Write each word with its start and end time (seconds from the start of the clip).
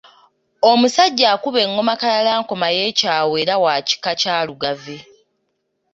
Omusajja 0.71 1.25
akuba 1.35 1.59
engoma 1.65 1.93
Kalalankoma 2.01 2.67
ye 2.77 2.85
Kyawa 2.99 3.35
era 3.41 3.55
wa 3.63 3.73
kika 3.87 4.11
kya 4.21 4.35
Lugave 4.47 4.97